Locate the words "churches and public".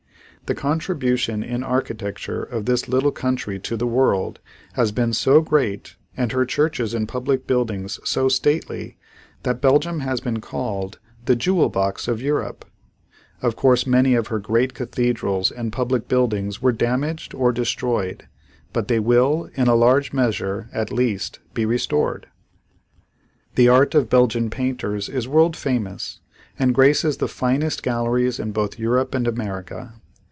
6.45-7.47